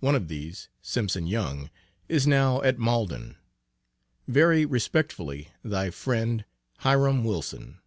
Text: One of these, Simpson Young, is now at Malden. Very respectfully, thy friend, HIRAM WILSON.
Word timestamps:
One 0.00 0.16
of 0.16 0.26
these, 0.26 0.68
Simpson 0.80 1.28
Young, 1.28 1.70
is 2.08 2.26
now 2.26 2.60
at 2.62 2.80
Malden. 2.80 3.36
Very 4.26 4.66
respectfully, 4.66 5.52
thy 5.62 5.90
friend, 5.90 6.44
HIRAM 6.78 7.22
WILSON. 7.22 7.78